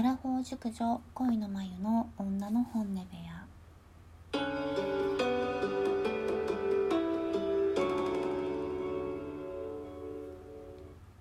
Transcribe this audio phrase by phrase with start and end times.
[0.00, 3.44] アラフォー熟女恋の眉の女の本音部屋。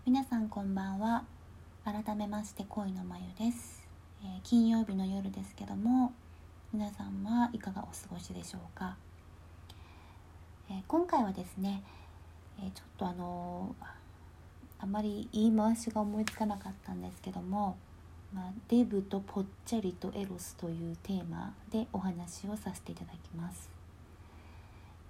[0.05, 1.25] 皆さんこんばんは。
[1.83, 3.85] 改めまして恋の眉です、
[4.23, 6.13] えー金曜日の夜ですけども
[6.71, 8.95] 皆さんはいかがお過ごしでしょうか、
[10.69, 11.83] えー今回はですね、
[12.63, 13.85] えーちょっとあのー
[14.81, 17.75] あまり言い回しが思いつかなかったんですけども、
[18.33, 23.69] まあ、デブとぽっちゃりとエロスというテーマでお話をさせていただきます。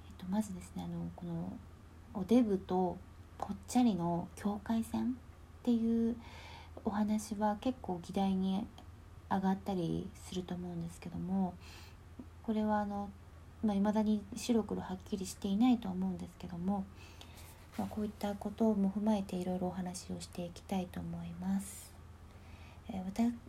[0.06, 1.54] えっと、まずですねあのこの
[2.14, 2.98] おデブと
[3.38, 5.08] ぽっちゃりの境界線っ
[5.64, 6.16] ていう
[6.86, 8.66] お話は結構議題に
[9.30, 11.54] 上がったりすると思うんですけども
[12.44, 13.10] これはあの
[13.64, 16.86] まあ、未だに白黒はっきりしていないと思うんですけども、
[17.78, 21.89] まあ、こういったことも踏まえていろいろお話をしていきたいと思います。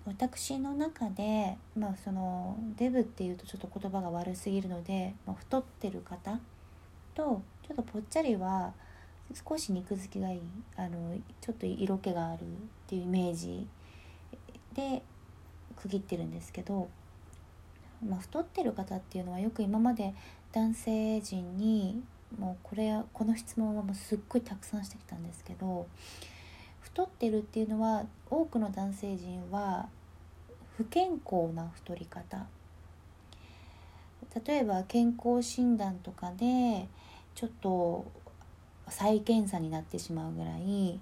[0.07, 6.39] 私の中で、まあ、そのデブっていうとちょっと言葉が悪すぎるので、まあ、太ってる方
[7.15, 8.73] とちょっとぽっちゃりは
[9.49, 10.41] 少し肉付きがいい
[10.77, 12.45] あのちょっと色気があるっ
[12.87, 13.67] ていうイメージ
[14.75, 15.03] で
[15.77, 16.89] 区切ってるんですけど、
[18.07, 20.15] まあ、太ってる方っていうのはよく今まで
[20.53, 22.03] 男性陣に
[22.39, 25.87] もうこれこの質問はもうすっごいたくさんしてきたんですけど
[26.93, 29.89] 太ってるっていうのは多くの男性陣は
[30.77, 32.47] 不健康な太り方。
[34.47, 36.87] 例えば健康診断とかで
[37.35, 38.07] ちょっと
[38.89, 41.01] 再検査になってしまうぐらい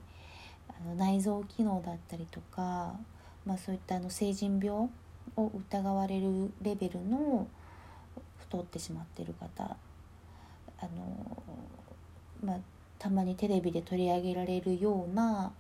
[0.69, 2.95] あの内臓機能だったりとか、
[3.45, 4.89] まあ、そういったあの成人病
[5.37, 7.47] を疑われるレベルの
[8.39, 11.43] 太ってしまってる方あの、
[12.43, 12.57] まあ、
[12.99, 15.53] たまにテレビで取り上げられるような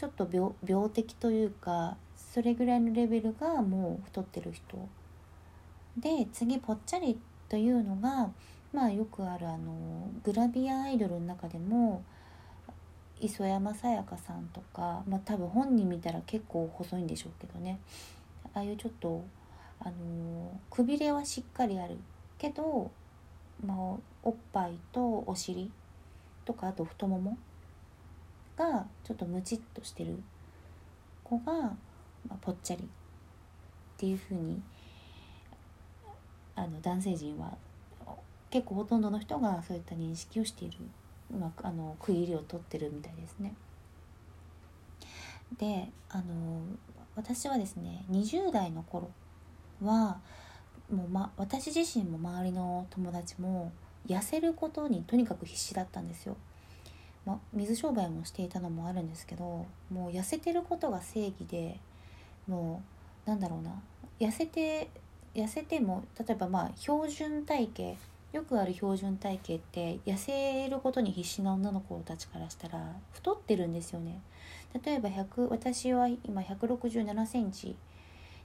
[0.00, 4.88] ちょっと病病的というかそれぐらいのレベルがもう太ってる人。
[5.98, 8.30] で次ぽっちゃりというのが
[8.72, 12.02] まあよくあるあのグラビアアイドルの中でも
[13.20, 17.78] 磯山さやかさんとか、まあ、多分本人見たら結構細いんでしょうけどね。
[18.54, 19.22] ああいうちょっと
[19.80, 21.98] あのくびれはしっかりある。
[22.38, 22.90] けど、
[23.62, 23.76] まあ、
[24.22, 25.70] おっぱいとお尻
[26.46, 27.36] とかあと太もも
[28.60, 30.22] がちょっとムチっとしてる
[31.24, 31.72] 子が、ま
[32.30, 32.86] あ、ぽっちゃりっ
[33.96, 34.60] ていう風に
[36.54, 37.56] あの男性陣は
[38.50, 40.76] 結構ほとんどの人がそういった認識をしている、
[41.38, 43.54] まあ、あの区切りを取ってるみたいですね。
[45.58, 46.60] であの
[47.16, 49.10] 私はですね20代の頃
[49.82, 50.20] は
[50.92, 53.72] もう、ま、私自身も周りの友達も
[54.06, 56.36] 痩せることにとにかく必死だったんですよ。
[57.26, 61.78] ま、水商売もしていたのもあるんですけどもう痩せてることが正義で
[62.46, 62.82] も
[63.26, 63.80] うなんだろうな
[64.18, 64.88] 痩せて
[65.34, 67.98] 痩せても例えばまあ標準体型
[68.32, 74.20] よくある標準体型って痩せることに必死な女の子たちからしたら太ってるんですよね。
[74.84, 77.74] 例えば100私は今1 6 7センチ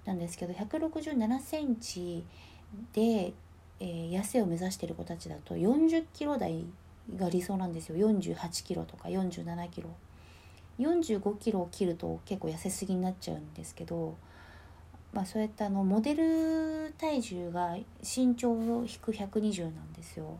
[0.05, 2.23] なんですけど1 6 7センチ
[2.93, 3.33] で、
[3.79, 6.65] えー痩せを目指してる子たちだと40キロ台
[7.15, 7.95] が理想なんですよ。
[8.09, 9.89] 48キロとか47キロ。
[10.79, 14.15] 45キロを切ると結構痩せすぎになっちゃうんですけど、
[15.13, 20.37] まあ、そうやってあのモデル体重が身長を引く120なんですよ。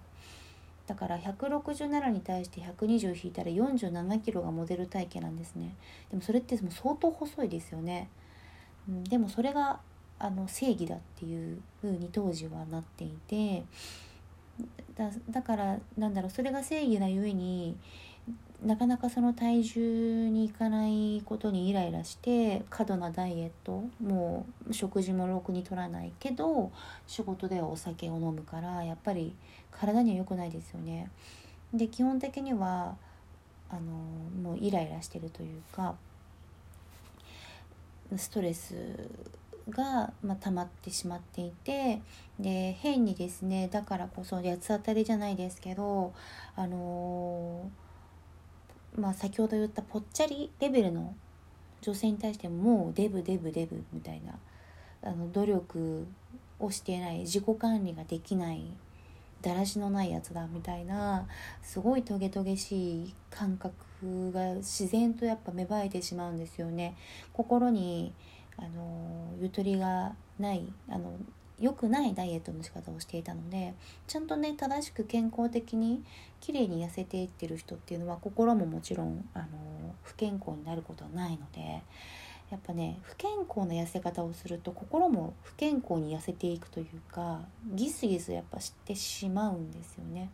[0.87, 5.75] だから167に対して120引いたら47キロがモデル体型なんですね。
[6.11, 8.09] でもそれってもう相当細いですよね、
[8.87, 9.79] うん、でもそれが
[10.19, 13.63] あの正義だっていう風に当時はなっていて
[14.95, 17.77] だだからなんだろうそれが正義なゆえに
[18.63, 26.71] なかなかその体重にいかないことにイライラして過度なダイエットもう食事もろくに取らないけど
[27.05, 29.35] 仕事ではお酒を飲むからやっぱり
[29.71, 31.09] 体には良くないですよね。
[31.73, 32.95] で基本的には
[33.69, 33.81] あの
[34.41, 35.95] もうイライラしてるというか
[38.15, 38.75] ストレス
[39.69, 42.01] が、まあ、溜まってしまっていて
[42.39, 46.13] で変にですねだからこそ八つ当たりじゃないですけど
[46.55, 47.85] あのー
[48.97, 51.13] まあ先ほど言ったぽっちゃりレベルの
[51.81, 54.33] 女性に対してもうデブデブデブみたいな
[55.03, 56.07] あの努力
[56.59, 58.63] をしていない自己管理ができない
[59.41, 61.27] だらしのないやつだみたいな
[61.61, 66.95] すごいトゲトゲしい感覚が自然とやっぱ芽生えてしまうんですよね。
[67.33, 68.13] 心に
[68.57, 71.13] あのゆとりがないあの
[71.59, 73.73] 良くないダイエットの仕方をしていたので
[74.07, 76.03] ちゃんとね正しく健康的に
[76.41, 79.47] 綺麗に痩せていってる人っていうのは心ももちろんあの
[80.03, 81.81] 不健康になることはないので
[82.51, 87.41] やっぱね不健康な痩せ方をすると心も不健康に痩せていくというか
[87.73, 90.29] ギスギスやっぱしてしまうんですよね。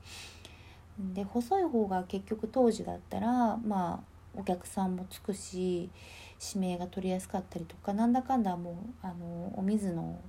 [1.14, 5.90] で細い方が結局当時だったらまあお客さんもつくし
[6.44, 10.20] 指名が取りやすかったりとかなんだかんだもうあのお水の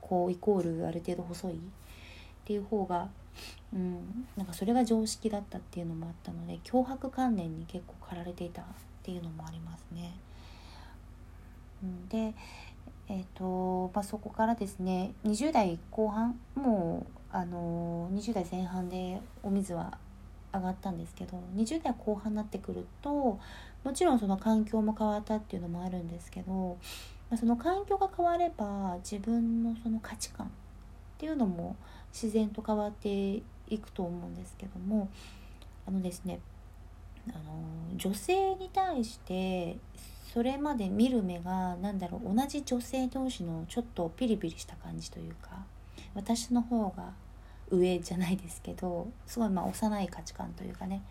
[0.00, 1.56] こうイコールある程度細いっ
[2.44, 3.08] ていう方が、
[3.74, 8.64] うん、なんかそれが常識だったっていうのもあったので脅迫観念に結構駆られていたっ
[9.02, 10.16] ていうのもありますね。
[12.08, 12.34] で、
[13.08, 19.98] えーとまあ、そこからですね20代後半もう、あの20代前半でお水は
[20.54, 23.38] 上がったんですけど20代後半になってくると
[23.86, 26.76] もちろんその環境も変わったっていうのもあるんですけど、
[27.30, 30.50] まあ、その環境が変われば自分のその価値観っ
[31.18, 31.76] ていうのも
[32.12, 33.08] 自然と変わって
[33.68, 35.08] いくと思うんですけども
[35.86, 36.40] あのですね
[37.28, 39.76] あの女性に対して
[40.34, 45.64] それまで見る目が何だろう同じ女性同士のちょっとピリピリした感じというか
[46.12, 47.12] 私の方が
[47.70, 51.02] 上じゃないですけどすごいまあ幼い価値観というかね。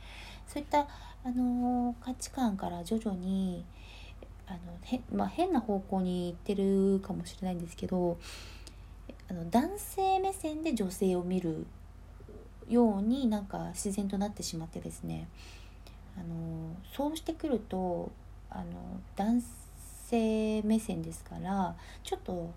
[0.48, 0.88] そういった、あ
[1.32, 3.66] の価値観から徐々に
[4.48, 8.20] あのへ、まあ、変な方向に行ってるかもしれないんですけど
[9.28, 11.66] あの男性目線で女性を見る
[12.70, 15.28] ようになんか自然となってしまってですね。
[16.18, 18.12] あのそうしてくると
[18.50, 18.64] あの
[19.18, 19.44] 男
[20.06, 22.54] 性目線ですからちょっと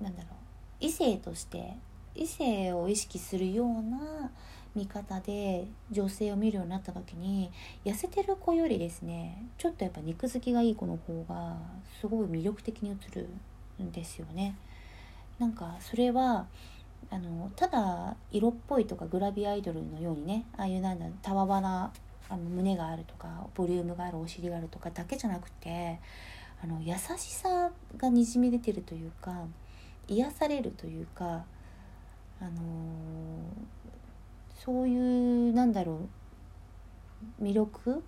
[0.00, 0.32] なんだろう
[0.78, 1.76] 異性として
[2.14, 4.30] 異性を意識するような
[4.74, 7.50] 見方で女性を見るようになった時に
[7.84, 11.56] 痩せてる子よりですねちょっとやっぱ肉付きがいい子の方が
[12.00, 13.28] すごい魅力的に映る
[13.82, 14.56] んですよね。
[15.38, 16.46] なんかそれは
[17.10, 21.92] あのただ色っぽいとかグラビアアイドルのようにねああいうなんだたわわな
[22.28, 25.98] あの胸があるとかボリュームがあるお尻があるとかだけじゃなくて
[26.62, 29.44] あの優しさがにじみ出てるというか
[30.08, 31.44] 癒されるというか、
[32.40, 32.50] あの、
[34.64, 36.00] そういうなんだろ
[37.40, 38.00] う魅力っ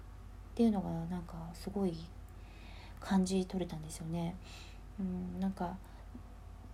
[0.54, 1.94] ていうのがなんかすごい
[2.98, 4.34] 感じ取れたんですよね。
[4.98, 5.76] うん、なんか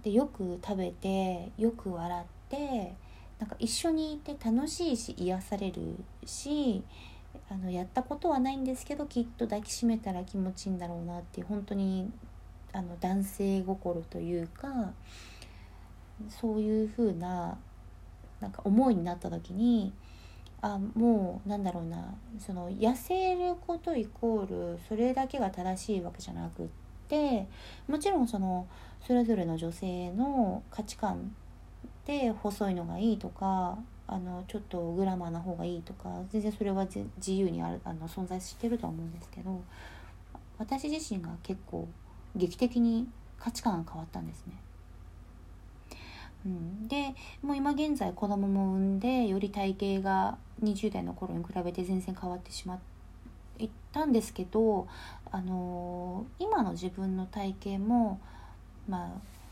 [0.02, 2.94] でよく食べてよく笑って
[3.38, 6.84] なんか一緒にいて楽しいし癒されるし
[7.50, 12.10] あのやったことはないんですけどきっと抱きしめたら気持ちいいんだろうなっていう本当に
[12.72, 14.93] あの男性心というか
[16.29, 17.59] そういう風な
[18.41, 19.93] なんか思いになった時に
[20.61, 26.67] あもうなんだろうなその痩せることイコールそれだけが正しいわけじゃなくっ
[27.09, 27.47] て
[27.88, 28.67] もちろんその
[29.06, 31.35] それぞれの女性の価値観
[32.06, 39.62] で細いのがいいとかあのちょっとグラマーな方がいいとか全然それは自由にあるあの存在してるとは思うんですけど
[40.59, 41.88] 私自身が結構
[42.37, 44.55] 劇的に価値観が変わったんですね。
[46.44, 52.80] うん、でもう今現在子供も産んでより体型が20代の頃に比べて全然変わってしま
[53.58, 54.88] いったんですけど、
[55.30, 58.20] あのー、今の自分の体型も
[58.88, 59.08] まあ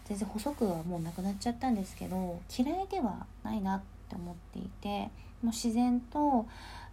[0.06, 5.10] 全然細くはもうなくなっちゃったんですけど嫌いではないなって思っていても
[5.44, 6.46] う自然と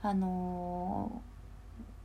[0.03, 1.21] あの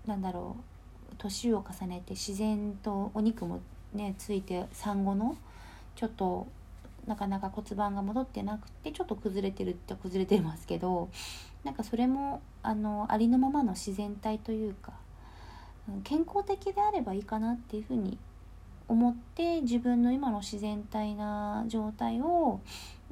[0.07, 3.61] ー、なんだろう年を重ねて自然とお肉も
[3.93, 5.37] ねついて産後の
[5.95, 6.47] ちょっと
[7.07, 11.09] なかなか骨盤が戻ってなくてちょっと崩れてるって崩れてますけど
[11.65, 14.93] なんかそれもあのありのままの自然体というか
[16.05, 18.19] 健康的であればいいかなっていうふうに
[18.89, 22.61] 思って自分の今の自然体な状態を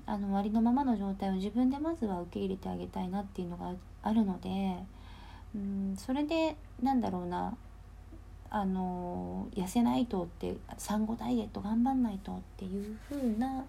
[0.06, 4.76] あのありのままの状態を自分でまずは受け入れてあげたいなっていうのがあるので
[5.54, 7.56] うんそれでなんだろうな
[8.50, 13.64] あの痩せないとって産後ダイエット頑張んないとっていう風な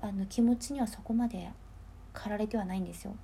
[0.00, 1.48] あな気持ちにはそこまで
[2.12, 3.16] 駆られてはないんですよ。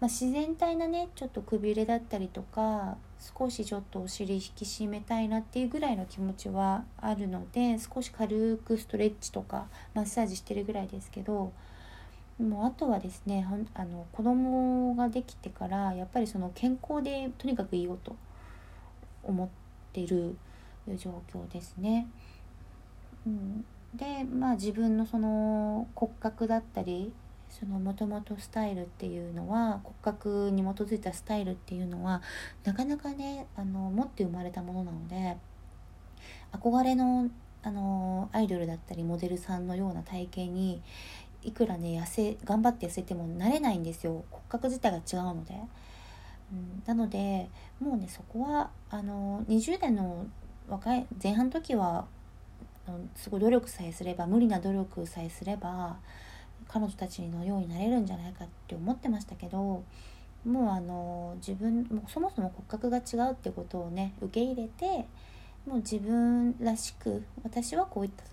[0.00, 11.52] まあ、自然体なねちょっとくびれだったりとか少しちょっとお尻引き締めたいなっていうぐらいの気持ちはあるので少し軽くストレッチとかマッサージしてるぐらいですけど
[12.38, 18.16] もうあとはですねあの子供ができてからやっぱりその健康でとにかくいようと
[19.22, 19.59] 思って
[19.94, 20.36] る
[20.96, 22.06] 状況ですね。
[23.26, 27.12] うん、でまあ自分のその骨格だったり
[27.50, 32.22] そのもともとスタイルっていうのは骨格に基づいたスタイルっていうのは
[32.64, 35.36] なかなかねあの持って生まれたものなので
[36.52, 37.28] 憧れの
[37.62, 40.80] あのアイドルだったりモデルさんのような体型に
[41.42, 45.54] いくらね痩せ頑張って痩せてもなれないんですよ骨格自体が違うので。
[46.52, 47.48] うん、なので
[47.80, 50.26] もうねそこはあの20代の
[50.68, 52.06] 若い前半の時は
[53.14, 55.98] すごい努力さえすれば無理な努力さえすれば
[56.68, 59.84] 彼女たちのようになれるんじゃないかって思ってましたけど
[60.44, 65.06] もうあの自分もそもそも骨格が違うってことをね受け入れて
[65.66, 68.24] もう自分らしく私はこういった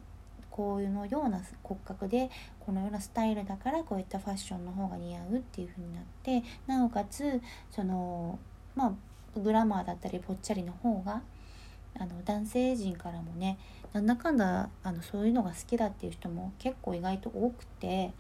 [0.58, 8.40] こういうのような骨格でこのようなスタイルだからこういったファッションの方が似合うっていう風になってなおかつその
[8.76, 11.22] まあグラマーだったりぽっちゃりの方が
[12.00, 13.60] あの男性陣からもね
[13.94, 18.12] なんだかんだあのそういうのが好きだっていう人も結構意外と多くて、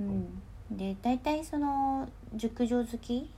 [0.00, 3.30] うん、で大体その熟女好き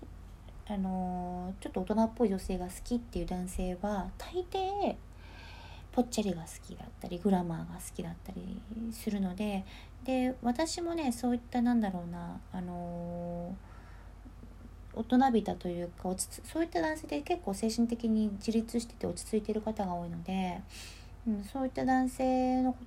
[0.69, 4.95] あのちょっと大人っぽい女性が好きっていう男性は大抵
[5.97, 8.61] ぽっちゃりが好きだったりグラマーが好きだったり
[8.93, 9.65] するので
[10.05, 13.57] で私もねそういったなんだろうなあの
[14.93, 20.61] 大人びたというか落ちそういった男性で結構精神的に自立してて落ち着いてる方が多いので、
[21.27, 22.79] うん、そういった男性のこ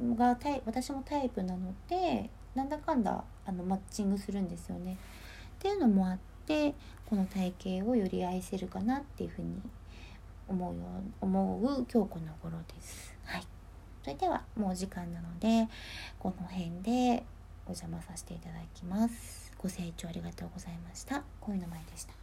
[0.00, 4.96] とがタイ私もタイプなのでなんだかんだあのマッチングするんですよね。
[5.58, 7.52] っていうのもあってこの体
[7.82, 9.60] 型をより愛せるかなっていうふうに
[10.48, 10.80] 思うよ
[11.20, 13.14] 思う今日この頃です。
[13.24, 13.46] はい、
[14.02, 15.68] それではもう時間なので
[16.18, 17.24] この辺で
[17.66, 19.52] お邪魔させていただきます。
[19.58, 21.22] ご清聴ありがとうございました。
[21.40, 22.14] 恋の前でした。